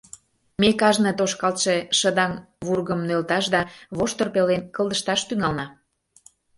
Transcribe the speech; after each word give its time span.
Ме 0.61 0.69
кажне 0.81 1.11
тошкалтше 1.19 1.75
шыдаҥ 1.99 2.31
вургым 2.65 3.01
нӧлташ 3.07 3.45
да 3.53 3.61
воштыр 3.97 4.27
пелен 4.33 4.61
кылдышташ 4.75 5.21
тӱҥална. 5.27 5.65